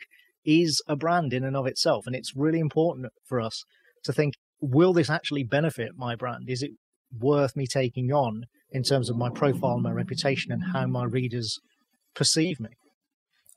is 0.50 0.82
a 0.88 0.96
brand 0.96 1.34
in 1.34 1.44
and 1.44 1.56
of 1.56 1.68
itself. 1.68 2.08
And 2.08 2.15
it's 2.15 2.36
really 2.36 2.60
important 2.60 3.08
for 3.25 3.39
us 3.39 3.63
to 4.03 4.13
think, 4.13 4.34
will 4.60 4.94
this 4.94 5.10
actually 5.10 5.44
benefit 5.44 5.91
my 5.96 6.15
brand? 6.15 6.50
Is 6.50 6.63
it 6.63 6.72
worth 7.18 7.56
me 7.56 7.65
taking 7.65 8.12
on 8.12 8.46
in 8.72 8.84
terms 8.84 9.10
of 9.10 9.18
my 9.18 9.29
profile, 9.29 9.79
my 9.79 9.91
reputation, 9.91 10.51
and 10.51 10.72
how 10.74 10.86
my 10.86 11.03
readers 11.03 11.60
perceive 12.13 12.60
me. 12.60 12.70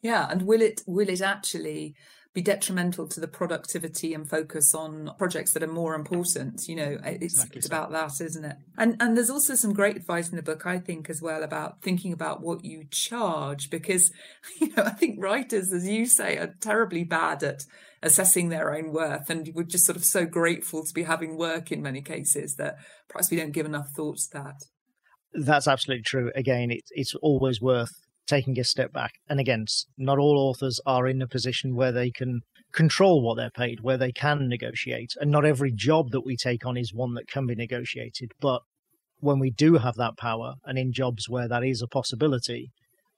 Yeah, 0.00 0.26
and 0.30 0.42
will 0.42 0.62
it 0.62 0.82
will 0.86 1.08
it 1.08 1.20
actually 1.20 1.94
be 2.34 2.42
detrimental 2.42 3.06
to 3.08 3.20
the 3.20 3.28
productivity 3.28 4.14
and 4.14 4.28
focus 4.28 4.74
on 4.74 5.10
projects 5.18 5.52
that 5.52 5.62
are 5.62 5.68
more 5.68 5.94
important? 5.94 6.62
You 6.66 6.76
know, 6.76 6.98
it's, 7.04 7.34
exactly 7.34 7.58
it's 7.58 7.68
so. 7.68 7.76
about 7.76 7.92
that, 7.92 8.24
isn't 8.24 8.44
it? 8.44 8.56
And 8.76 8.96
and 9.00 9.16
there's 9.16 9.30
also 9.30 9.54
some 9.54 9.72
great 9.72 9.96
advice 9.96 10.30
in 10.30 10.36
the 10.36 10.42
book, 10.42 10.66
I 10.66 10.78
think, 10.78 11.10
as 11.10 11.20
well 11.20 11.42
about 11.42 11.82
thinking 11.82 12.12
about 12.12 12.42
what 12.42 12.64
you 12.64 12.84
charge, 12.90 13.70
because 13.70 14.10
you 14.60 14.72
know 14.76 14.84
I 14.84 14.90
think 14.90 15.22
writers, 15.22 15.72
as 15.72 15.86
you 15.86 16.06
say, 16.06 16.36
are 16.38 16.54
terribly 16.60 17.04
bad 17.04 17.42
at 17.42 17.64
assessing 18.02 18.48
their 18.48 18.74
own 18.74 18.92
worth. 18.92 19.30
And 19.30 19.50
we're 19.54 19.62
just 19.62 19.86
sort 19.86 19.96
of 19.96 20.04
so 20.04 20.26
grateful 20.26 20.84
to 20.84 20.92
be 20.92 21.04
having 21.04 21.36
work 21.36 21.70
in 21.70 21.82
many 21.82 22.02
cases 22.02 22.56
that 22.56 22.76
perhaps 23.08 23.30
we 23.30 23.36
don't 23.36 23.52
give 23.52 23.66
enough 23.66 23.88
thought 23.94 24.18
to 24.18 24.28
that. 24.34 24.56
That's 25.34 25.68
absolutely 25.68 26.02
true. 26.02 26.30
Again, 26.34 26.70
it, 26.70 26.82
it's 26.90 27.14
always 27.22 27.60
worth 27.60 27.92
taking 28.32 28.58
a 28.58 28.64
step 28.64 28.92
back. 28.94 29.12
And 29.28 29.38
again, 29.38 29.66
not 29.98 30.18
all 30.18 30.38
authors 30.38 30.80
are 30.86 31.06
in 31.06 31.20
a 31.20 31.28
position 31.28 31.76
where 31.76 31.92
they 31.92 32.10
can 32.10 32.40
control 32.72 33.22
what 33.22 33.36
they're 33.36 33.50
paid, 33.50 33.80
where 33.80 33.98
they 33.98 34.10
can 34.10 34.48
negotiate. 34.48 35.12
And 35.20 35.30
not 35.30 35.44
every 35.44 35.70
job 35.70 36.12
that 36.12 36.24
we 36.24 36.36
take 36.36 36.64
on 36.64 36.78
is 36.78 36.94
one 36.94 37.12
that 37.14 37.28
can 37.28 37.46
be 37.46 37.54
negotiated. 37.54 38.32
But 38.40 38.62
when 39.20 39.38
we 39.38 39.50
do 39.50 39.74
have 39.74 39.96
that 39.96 40.16
power, 40.16 40.54
and 40.64 40.78
in 40.78 40.94
jobs 40.94 41.28
where 41.28 41.46
that 41.46 41.62
is 41.62 41.82
a 41.82 41.86
possibility, 41.86 42.70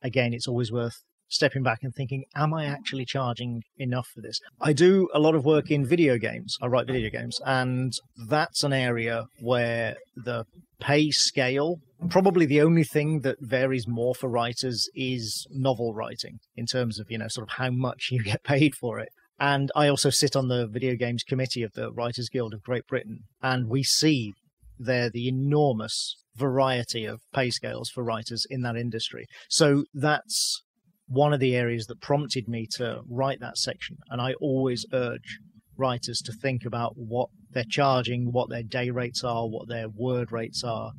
again, 0.02 0.34
it's 0.34 0.48
always 0.48 0.72
worth 0.72 1.04
stepping 1.34 1.62
back 1.62 1.80
and 1.82 1.94
thinking, 1.94 2.24
am 2.34 2.54
I 2.54 2.66
actually 2.66 3.04
charging 3.04 3.62
enough 3.76 4.08
for 4.14 4.20
this? 4.20 4.40
I 4.60 4.72
do 4.72 5.08
a 5.12 5.18
lot 5.18 5.34
of 5.34 5.44
work 5.44 5.70
in 5.70 5.84
video 5.84 6.16
games. 6.18 6.56
I 6.62 6.66
write 6.66 6.86
video 6.86 7.10
games, 7.10 7.40
and 7.44 7.92
that's 8.28 8.62
an 8.62 8.72
area 8.72 9.26
where 9.40 9.96
the 10.16 10.44
pay 10.80 11.10
scale, 11.10 11.76
probably 12.08 12.46
the 12.46 12.60
only 12.60 12.84
thing 12.84 13.20
that 13.20 13.36
varies 13.40 13.86
more 13.88 14.14
for 14.14 14.28
writers 14.28 14.88
is 14.94 15.46
novel 15.50 15.94
writing 15.94 16.38
in 16.56 16.66
terms 16.66 16.98
of, 16.98 17.10
you 17.10 17.18
know, 17.18 17.28
sort 17.28 17.48
of 17.48 17.56
how 17.56 17.70
much 17.70 18.08
you 18.10 18.22
get 18.32 18.42
paid 18.44 18.74
for 18.74 18.98
it. 18.98 19.08
And 19.38 19.72
I 19.74 19.88
also 19.88 20.10
sit 20.10 20.36
on 20.36 20.48
the 20.48 20.66
video 20.66 20.94
games 20.94 21.24
committee 21.24 21.62
of 21.62 21.72
the 21.72 21.92
Writers 21.92 22.28
Guild 22.28 22.54
of 22.54 22.62
Great 22.62 22.86
Britain, 22.86 23.20
and 23.42 23.68
we 23.68 23.82
see 23.82 24.32
there 24.78 25.10
the 25.10 25.28
enormous 25.28 26.16
variety 26.36 27.04
of 27.04 27.20
pay 27.32 27.50
scales 27.50 27.90
for 27.90 28.02
writers 28.02 28.46
in 28.50 28.62
that 28.62 28.76
industry. 28.76 29.26
So 29.48 29.84
that's 29.94 30.62
one 31.06 31.32
of 31.32 31.40
the 31.40 31.54
areas 31.54 31.86
that 31.86 32.00
prompted 32.00 32.48
me 32.48 32.66
to 32.76 33.00
write 33.08 33.40
that 33.40 33.58
section. 33.58 33.96
And 34.10 34.20
I 34.20 34.34
always 34.40 34.86
urge 34.92 35.38
writers 35.76 36.20
to 36.24 36.32
think 36.32 36.64
about 36.64 36.92
what 36.96 37.28
they're 37.50 37.64
charging, 37.68 38.32
what 38.32 38.48
their 38.48 38.62
day 38.62 38.90
rates 38.90 39.22
are, 39.24 39.46
what 39.48 39.68
their 39.68 39.88
word 39.88 40.32
rates 40.32 40.62
are, 40.64 40.92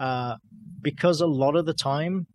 uh, 0.00 0.36
because 0.82 1.20
a 1.20 1.26
lot 1.26 1.56
of 1.56 1.66
the 1.66 1.74
time 1.74 2.26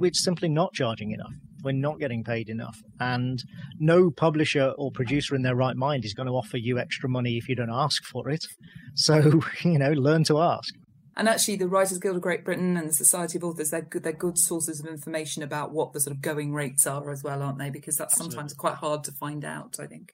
we're 0.00 0.12
simply 0.14 0.48
not 0.48 0.72
charging 0.72 1.12
enough. 1.12 1.32
We're 1.62 1.72
not 1.72 1.98
getting 1.98 2.24
paid 2.24 2.48
enough. 2.48 2.78
And 2.98 3.42
no 3.78 4.10
publisher 4.10 4.72
or 4.78 4.90
producer 4.90 5.34
in 5.34 5.42
their 5.42 5.54
right 5.54 5.76
mind 5.76 6.06
is 6.06 6.14
going 6.14 6.26
to 6.26 6.32
offer 6.32 6.56
you 6.56 6.78
extra 6.78 7.08
money 7.08 7.36
if 7.36 7.48
you 7.48 7.54
don't 7.54 7.70
ask 7.70 8.02
for 8.04 8.30
it. 8.30 8.46
So, 8.94 9.42
you 9.62 9.78
know, 9.78 9.92
learn 9.92 10.24
to 10.24 10.40
ask. 10.40 10.72
And 11.16 11.28
actually, 11.28 11.56
the 11.56 11.68
Writers 11.68 11.98
Guild 11.98 12.16
of 12.16 12.22
Great 12.22 12.44
Britain 12.44 12.76
and 12.76 12.88
the 12.88 12.94
Society 12.94 13.38
of 13.38 13.44
Authors, 13.44 13.70
they're 13.70 13.82
good, 13.82 14.02
they're 14.02 14.12
good 14.12 14.38
sources 14.38 14.80
of 14.80 14.86
information 14.86 15.42
about 15.42 15.72
what 15.72 15.92
the 15.92 16.00
sort 16.00 16.16
of 16.16 16.22
going 16.22 16.52
rates 16.52 16.86
are 16.86 17.10
as 17.10 17.22
well, 17.22 17.42
aren't 17.42 17.58
they? 17.58 17.70
Because 17.70 17.96
that's 17.96 18.14
Absolutely. 18.14 18.34
sometimes 18.34 18.54
quite 18.54 18.74
hard 18.76 19.04
to 19.04 19.12
find 19.12 19.44
out, 19.44 19.76
I 19.80 19.86
think. 19.86 20.12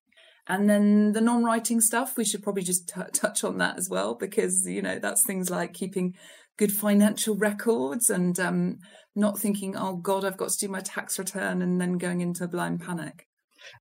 And 0.49 0.71
then 0.71 1.13
the 1.13 1.21
non 1.21 1.45
writing 1.45 1.81
stuff, 1.81 2.17
we 2.17 2.25
should 2.25 2.43
probably 2.43 2.63
just 2.63 2.89
t- 2.89 3.01
touch 3.13 3.45
on 3.45 3.59
that 3.59 3.79
as 3.79 3.89
well, 3.91 4.15
because, 4.15 4.67
you 4.67 4.81
know, 4.83 4.99
that's 4.99 5.25
things 5.27 5.51
like 5.51 5.75
keeping 5.75 6.15
good 6.57 6.73
financial 6.73 7.37
records 7.37 8.09
and 8.09 8.39
um, 8.41 8.79
not 9.15 9.39
thinking, 9.39 9.77
oh 9.77 9.97
God, 9.97 10.25
I've 10.25 10.37
got 10.37 10.51
to 10.51 10.59
do 10.59 10.69
my 10.69 10.81
tax 10.81 11.19
return 11.19 11.63
and 11.63 11.81
then 11.81 11.99
going 11.99 12.21
into 12.21 12.45
a 12.45 12.49
blind 12.49 12.81
panic. 12.81 13.26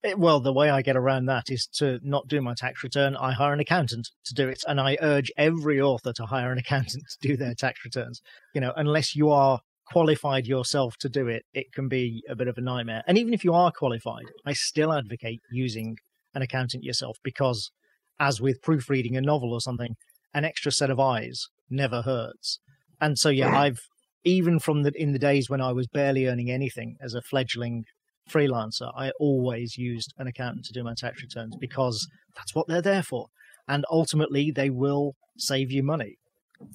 Eh, 0.04 0.14
well, 0.14 0.40
the 0.40 0.54
way 0.54 0.70
I 0.70 0.82
get 0.82 0.96
around 0.96 1.26
that 1.26 1.46
is 1.50 1.68
to 1.78 2.00
not 2.04 2.28
do 2.28 2.42
my 2.42 2.54
tax 2.54 2.84
return. 2.84 3.16
I 3.16 3.34
hire 3.34 3.54
an 3.54 3.60
accountant 3.60 4.10
to 4.26 4.34
do 4.34 4.48
it, 4.48 4.64
and 4.68 4.80
I 4.80 4.98
urge 5.02 5.32
every 5.38 5.80
author 5.82 6.14
to 6.14 6.26
hire 6.26 6.52
an 6.52 6.58
accountant 6.66 7.04
to 7.10 7.28
do 7.28 7.38
their 7.38 7.56
tax 7.56 7.84
returns. 7.84 8.22
You 8.54 8.62
know, 8.62 8.74
unless 8.76 9.16
you 9.16 9.30
are 9.30 9.60
qualified 9.88 10.48
yourself 10.48 10.96
to 11.00 11.10
do 11.10 11.28
it, 11.28 11.44
it 11.54 11.72
can 11.74 11.88
be 11.88 12.24
a 12.30 12.36
bit 12.36 12.48
of 12.48 12.58
a 12.58 12.62
nightmare. 12.62 13.04
And 13.08 13.18
even 13.18 13.34
if 13.34 13.44
you 13.44 13.54
are 13.54 13.72
qualified, 13.72 14.26
I 14.46 14.54
still 14.54 14.92
advocate 14.92 15.42
using 15.52 15.98
an 16.34 16.42
accountant 16.42 16.84
yourself 16.84 17.18
because, 17.24 17.72
as 18.20 18.42
with 18.42 18.62
proofreading 18.62 19.16
a 19.16 19.22
novel 19.22 19.54
or 19.54 19.62
something, 19.62 19.96
an 20.34 20.46
extra 20.46 20.72
set 20.72 20.90
of 20.90 21.00
eyes 21.00 21.48
never 21.70 22.02
hurts. 22.02 22.60
And 23.00 23.18
so, 23.18 23.30
yeah, 23.30 23.58
I've 23.58 23.80
even 24.24 24.60
from 24.60 24.84
the 24.84 24.92
in 24.96 25.14
the 25.14 25.20
days 25.20 25.50
when 25.50 25.62
I 25.62 25.72
was 25.72 25.88
barely 25.88 26.28
earning 26.28 26.50
anything 26.50 26.98
as 27.00 27.14
a 27.14 27.22
fledgling 27.22 27.86
freelancer, 28.30 28.92
I 28.96 29.12
always 29.20 29.78
used 29.78 30.14
an 30.18 30.28
accountant 30.28 30.66
to 30.66 30.74
do 30.74 30.84
my 30.84 30.94
tax 30.96 31.22
returns 31.22 31.56
because 31.60 32.08
that's 32.36 32.56
what 32.56 32.68
they're 32.68 32.82
there 32.82 33.04
for. 33.04 33.28
And 33.68 33.86
ultimately, 33.90 34.52
they 34.52 34.70
will 34.70 35.16
save 35.38 35.72
you 35.72 35.84
money. 35.84 36.18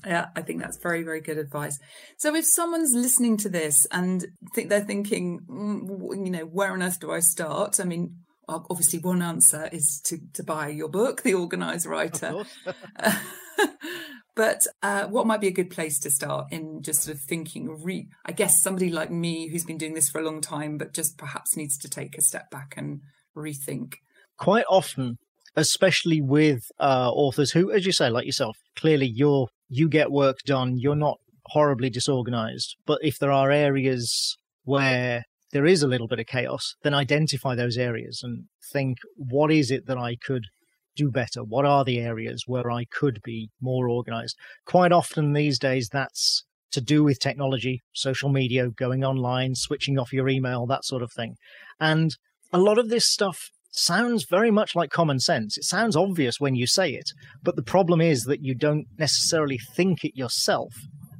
Yeah, 0.06 0.26
I 0.36 0.42
think 0.42 0.60
that's 0.60 0.78
very, 0.78 1.02
very 1.02 1.20
good 1.20 1.38
advice. 1.38 1.78
So, 2.18 2.34
if 2.34 2.44
someone's 2.44 2.92
listening 2.92 3.36
to 3.38 3.48
this 3.48 3.86
and 3.90 4.26
think 4.54 4.68
they're 4.68 4.80
thinking, 4.80 5.40
mm, 5.48 6.24
you 6.24 6.30
know, 6.30 6.44
where 6.44 6.72
on 6.72 6.82
earth 6.82 7.00
do 7.00 7.10
I 7.10 7.20
start? 7.20 7.80
I 7.80 7.84
mean, 7.84 8.16
obviously, 8.48 8.98
one 8.98 9.22
answer 9.22 9.68
is 9.72 10.00
to 10.06 10.18
to 10.34 10.42
buy 10.42 10.68
your 10.68 10.88
book, 10.88 11.22
The 11.24 11.34
Organized 11.34 11.86
Writer. 11.86 12.44
But 14.40 14.66
uh, 14.82 15.04
what 15.04 15.26
might 15.26 15.42
be 15.42 15.48
a 15.48 15.52
good 15.52 15.68
place 15.68 15.98
to 15.98 16.10
start 16.10 16.46
in 16.50 16.80
just 16.80 17.02
sort 17.02 17.14
of 17.14 17.22
thinking? 17.22 17.68
Re- 17.84 18.08
I 18.24 18.32
guess 18.32 18.62
somebody 18.62 18.88
like 18.88 19.10
me 19.10 19.48
who's 19.48 19.66
been 19.66 19.76
doing 19.76 19.92
this 19.92 20.08
for 20.08 20.18
a 20.18 20.24
long 20.24 20.40
time, 20.40 20.78
but 20.78 20.94
just 20.94 21.18
perhaps 21.18 21.58
needs 21.58 21.76
to 21.76 21.90
take 21.90 22.16
a 22.16 22.22
step 22.22 22.50
back 22.50 22.72
and 22.74 23.02
rethink. 23.36 23.96
Quite 24.38 24.64
often, 24.70 25.18
especially 25.56 26.22
with 26.22 26.62
uh, 26.78 27.10
authors 27.12 27.50
who, 27.50 27.70
as 27.70 27.84
you 27.84 27.92
say, 27.92 28.08
like 28.08 28.24
yourself, 28.24 28.56
clearly 28.74 29.12
you're 29.14 29.48
you 29.68 29.90
get 29.90 30.10
work 30.10 30.38
done. 30.46 30.78
You're 30.78 30.96
not 30.96 31.18
horribly 31.48 31.90
disorganized, 31.90 32.76
but 32.86 33.00
if 33.02 33.18
there 33.18 33.32
are 33.32 33.50
areas 33.50 34.38
where 34.64 35.24
there 35.52 35.66
is 35.66 35.82
a 35.82 35.86
little 35.86 36.08
bit 36.08 36.18
of 36.18 36.24
chaos, 36.24 36.76
then 36.82 36.94
identify 36.94 37.54
those 37.54 37.76
areas 37.76 38.22
and 38.22 38.44
think, 38.72 38.96
what 39.16 39.52
is 39.52 39.70
it 39.70 39.86
that 39.86 39.98
I 39.98 40.16
could 40.16 40.44
do 41.00 41.10
better? 41.10 41.42
What 41.42 41.64
are 41.64 41.84
the 41.84 41.98
areas 41.98 42.44
where 42.46 42.70
I 42.70 42.84
could 42.84 43.20
be 43.24 43.48
more 43.60 43.88
organized? 43.88 44.36
Quite 44.66 44.92
often 44.92 45.32
these 45.32 45.58
days, 45.58 45.88
that's 45.92 46.44
to 46.72 46.80
do 46.80 47.02
with 47.02 47.18
technology, 47.18 47.80
social 47.92 48.28
media, 48.28 48.68
going 48.68 49.02
online, 49.04 49.54
switching 49.54 49.98
off 49.98 50.12
your 50.12 50.28
email, 50.28 50.66
that 50.66 50.84
sort 50.84 51.02
of 51.02 51.10
thing. 51.12 51.34
And 51.80 52.14
a 52.52 52.58
lot 52.58 52.78
of 52.78 52.88
this 52.88 53.06
stuff 53.06 53.38
sounds 53.72 54.26
very 54.28 54.50
much 54.50 54.74
like 54.74 54.90
common 54.90 55.20
sense. 55.20 55.56
It 55.56 55.64
sounds 55.64 55.96
obvious 55.96 56.36
when 56.38 56.54
you 56.54 56.66
say 56.66 56.92
it, 56.92 57.10
but 57.42 57.56
the 57.56 57.62
problem 57.62 58.00
is 58.00 58.24
that 58.24 58.42
you 58.42 58.54
don't 58.54 58.86
necessarily 58.98 59.58
think 59.74 60.04
it 60.04 60.16
yourself 60.16 60.72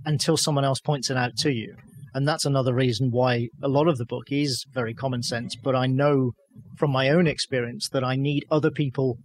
until 0.05 0.37
someone 0.37 0.65
else 0.65 0.81
points 0.81 1.11
it 1.11 1.17
out 1.17 1.37
to 1.39 1.53
you. 1.53 1.75
And 2.13 2.27
that's 2.27 2.45
another 2.45 2.75
reason 2.75 3.11
why 3.11 3.49
a 3.63 3.69
lot 3.69 3.89
of 3.89 3.99
the 3.99 4.07
book 4.07 4.27
is 4.31 4.65
very 4.73 4.95
common 4.95 5.23
sense. 5.23 5.55
But 5.63 5.77
I 5.77 5.87
know 5.87 6.33
from 6.77 6.91
my 6.91 7.09
own 7.09 7.27
experience 7.27 7.89
that 7.93 8.05
I 8.05 8.17
need 8.17 8.45
other 8.51 8.71
people 8.71 9.19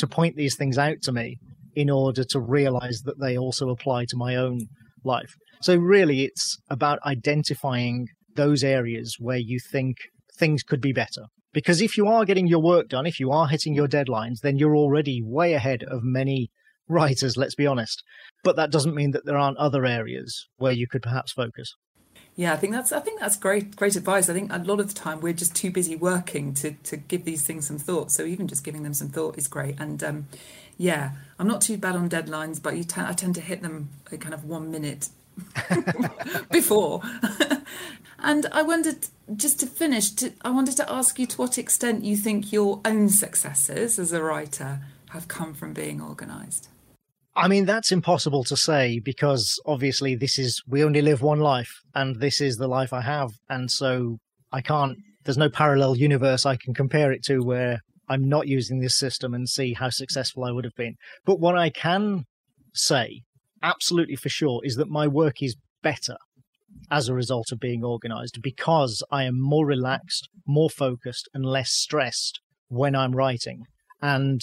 to 0.00 0.06
point 0.06 0.36
these 0.36 0.56
things 0.56 0.76
out 0.76 1.00
to 1.02 1.12
me 1.12 1.36
in 1.74 1.88
order 1.88 2.24
to 2.24 2.40
realize 2.40 3.02
that 3.04 3.20
they 3.20 3.38
also 3.38 3.70
apply 3.70 4.04
to 4.08 4.16
my 4.16 4.34
own 4.34 4.60
life. 5.04 5.34
So, 5.62 5.76
really, 5.76 6.24
it's 6.24 6.58
about 6.68 6.98
identifying 7.04 8.08
those 8.34 8.64
areas 8.64 9.16
where 9.18 9.38
you 9.38 9.58
think 9.70 9.96
things 10.38 10.62
could 10.62 10.80
be 10.80 10.92
better. 10.92 11.26
Because 11.52 11.80
if 11.80 11.96
you 11.96 12.06
are 12.06 12.24
getting 12.24 12.46
your 12.46 12.62
work 12.62 12.88
done, 12.88 13.06
if 13.06 13.18
you 13.18 13.30
are 13.30 13.48
hitting 13.48 13.74
your 13.74 13.88
deadlines, 13.88 14.40
then 14.42 14.56
you're 14.56 14.76
already 14.76 15.20
way 15.22 15.52
ahead 15.54 15.82
of 15.82 16.02
many 16.02 16.50
writers, 16.88 17.36
let's 17.36 17.54
be 17.54 17.66
honest. 17.66 18.02
But 18.44 18.56
that 18.56 18.70
doesn't 18.70 18.94
mean 18.94 19.10
that 19.12 19.24
there 19.24 19.38
aren't 19.38 19.58
other 19.58 19.84
areas 19.84 20.46
where 20.56 20.72
you 20.72 20.86
could 20.88 21.02
perhaps 21.02 21.32
focus. 21.32 21.74
Yeah, 22.36 22.52
I 22.52 22.56
think 22.56 22.72
that's 22.72 22.92
I 22.92 23.00
think 23.00 23.20
that's 23.20 23.36
great 23.36 23.76
great 23.76 23.96
advice. 23.96 24.28
I 24.28 24.34
think 24.34 24.52
a 24.52 24.58
lot 24.58 24.80
of 24.80 24.88
the 24.88 24.94
time 24.94 25.20
we're 25.20 25.32
just 25.32 25.54
too 25.54 25.70
busy 25.70 25.96
working 25.96 26.54
to 26.54 26.72
to 26.72 26.96
give 26.96 27.24
these 27.24 27.42
things 27.42 27.66
some 27.66 27.78
thought. 27.78 28.10
So 28.10 28.24
even 28.24 28.48
just 28.48 28.64
giving 28.64 28.82
them 28.82 28.94
some 28.94 29.08
thought 29.08 29.36
is 29.36 29.46
great. 29.46 29.78
And 29.78 30.02
um, 30.02 30.28
yeah, 30.80 31.12
I'm 31.38 31.46
not 31.46 31.60
too 31.60 31.76
bad 31.76 31.94
on 31.94 32.08
deadlines, 32.08 32.62
but 32.62 32.70
t- 32.70 33.00
I 33.00 33.12
tend 33.12 33.34
to 33.34 33.42
hit 33.42 33.60
them 33.60 33.90
kind 34.18 34.32
of 34.32 34.44
one 34.44 34.70
minute 34.70 35.10
before. 36.50 37.02
and 38.18 38.46
I 38.50 38.62
wondered, 38.62 39.08
just 39.36 39.60
to 39.60 39.66
finish, 39.66 40.10
to, 40.12 40.32
I 40.42 40.48
wanted 40.48 40.78
to 40.78 40.90
ask 40.90 41.18
you 41.18 41.26
to 41.26 41.36
what 41.36 41.58
extent 41.58 42.04
you 42.04 42.16
think 42.16 42.50
your 42.50 42.80
own 42.86 43.10
successes 43.10 43.98
as 43.98 44.12
a 44.12 44.22
writer 44.22 44.80
have 45.10 45.28
come 45.28 45.52
from 45.52 45.74
being 45.74 46.00
organised. 46.00 46.68
I 47.36 47.48
mean, 47.48 47.64
that's 47.64 47.92
impossible 47.92 48.44
to 48.44 48.56
say 48.56 48.98
because 48.98 49.60
obviously 49.64 50.14
this 50.16 50.38
is, 50.38 50.62
we 50.66 50.82
only 50.82 51.00
live 51.00 51.22
one 51.22 51.40
life 51.40 51.80
and 51.94 52.20
this 52.20 52.40
is 52.40 52.56
the 52.56 52.68
life 52.68 52.92
I 52.92 53.02
have. 53.02 53.30
And 53.48 53.70
so 53.70 54.18
I 54.52 54.60
can't, 54.60 54.98
there's 55.24 55.38
no 55.38 55.48
parallel 55.48 55.96
universe 55.96 56.44
I 56.44 56.56
can 56.56 56.74
compare 56.74 57.12
it 57.12 57.22
to 57.24 57.40
where 57.40 57.80
I'm 58.08 58.28
not 58.28 58.48
using 58.48 58.80
this 58.80 58.98
system 58.98 59.32
and 59.32 59.48
see 59.48 59.74
how 59.74 59.90
successful 59.90 60.44
I 60.44 60.50
would 60.50 60.64
have 60.64 60.74
been. 60.74 60.96
But 61.24 61.38
what 61.38 61.56
I 61.56 61.70
can 61.70 62.24
say, 62.74 63.22
absolutely 63.62 64.16
for 64.16 64.28
sure, 64.28 64.60
is 64.64 64.74
that 64.76 64.90
my 64.90 65.06
work 65.06 65.40
is 65.40 65.56
better 65.82 66.16
as 66.90 67.08
a 67.08 67.14
result 67.14 67.52
of 67.52 67.60
being 67.60 67.84
organized 67.84 68.40
because 68.42 69.04
I 69.10 69.24
am 69.24 69.40
more 69.40 69.66
relaxed, 69.66 70.28
more 70.46 70.70
focused, 70.70 71.28
and 71.32 71.44
less 71.44 71.70
stressed 71.70 72.40
when 72.68 72.96
I'm 72.96 73.12
writing. 73.12 73.64
And 74.02 74.40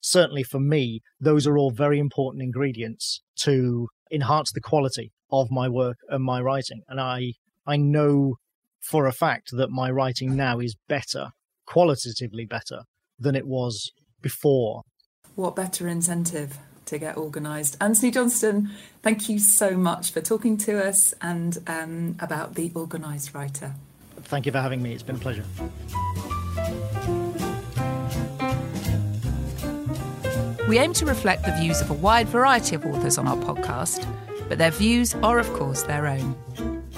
certainly 0.00 0.42
for 0.42 0.60
me, 0.60 1.00
those 1.20 1.46
are 1.46 1.58
all 1.58 1.70
very 1.70 1.98
important 1.98 2.42
ingredients 2.42 3.20
to 3.40 3.88
enhance 4.10 4.52
the 4.52 4.60
quality 4.60 5.12
of 5.30 5.50
my 5.50 5.68
work 5.68 5.96
and 6.08 6.22
my 6.22 6.40
writing. 6.40 6.82
And 6.88 7.00
I, 7.00 7.32
I 7.66 7.76
know 7.76 8.36
for 8.80 9.06
a 9.06 9.12
fact 9.12 9.50
that 9.52 9.70
my 9.70 9.90
writing 9.90 10.36
now 10.36 10.60
is 10.60 10.76
better, 10.88 11.30
qualitatively 11.66 12.46
better 12.46 12.82
than 13.18 13.34
it 13.34 13.46
was 13.46 13.90
before. 14.22 14.82
What 15.34 15.56
better 15.56 15.88
incentive 15.88 16.58
to 16.86 16.98
get 16.98 17.16
organised? 17.16 17.76
Antony 17.80 18.10
Johnston, 18.10 18.70
thank 19.02 19.28
you 19.28 19.38
so 19.38 19.76
much 19.76 20.12
for 20.12 20.20
talking 20.20 20.56
to 20.58 20.84
us 20.86 21.14
and 21.20 21.58
um, 21.66 22.16
about 22.20 22.54
the 22.54 22.70
organised 22.76 23.34
writer. 23.34 23.74
Thank 24.22 24.46
you 24.46 24.52
for 24.52 24.60
having 24.60 24.82
me. 24.82 24.92
It's 24.92 25.02
been 25.02 25.16
a 25.16 25.20
pleasure. 25.20 25.44
We 30.68 30.78
aim 30.78 30.92
to 30.94 31.06
reflect 31.06 31.44
the 31.44 31.52
views 31.52 31.80
of 31.80 31.90
a 31.90 31.94
wide 31.94 32.28
variety 32.28 32.74
of 32.74 32.84
authors 32.84 33.18
on 33.18 33.28
our 33.28 33.36
podcast, 33.36 34.04
but 34.48 34.58
their 34.58 34.70
views 34.70 35.14
are, 35.16 35.38
of 35.38 35.52
course, 35.52 35.82
their 35.84 36.06
own. 36.06 36.34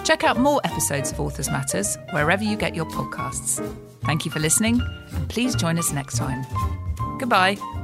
Check 0.04 0.24
out 0.24 0.38
more 0.38 0.60
episodes 0.64 1.12
of 1.12 1.20
Authors 1.20 1.50
Matters 1.50 1.98
wherever 2.10 2.42
you 2.42 2.56
get 2.56 2.74
your 2.74 2.86
podcasts. 2.86 3.62
Thank 4.04 4.24
you 4.24 4.30
for 4.30 4.38
listening, 4.38 4.80
and 5.12 5.28
please 5.28 5.54
join 5.54 5.78
us 5.78 5.92
next 5.92 6.16
time. 6.16 6.46
Goodbye. 7.18 7.77